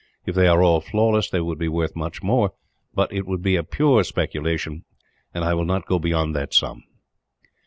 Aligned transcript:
If 0.25 0.33
they 0.33 0.47
are 0.47 0.63
all 0.63 0.81
flawless, 0.81 1.29
they 1.29 1.41
would 1.41 1.59
be 1.59 1.67
worth 1.67 1.95
much 1.95 2.23
more; 2.23 2.53
but 2.95 3.13
it 3.13 3.27
would 3.27 3.43
be 3.43 3.55
a 3.55 3.61
pure 3.61 4.03
speculation, 4.03 4.83
and 5.31 5.45
I 5.45 5.53
will 5.53 5.63
not 5.63 5.85
go 5.85 5.99
beyond 5.99 6.35
that 6.35 6.55
sum." 6.55 6.83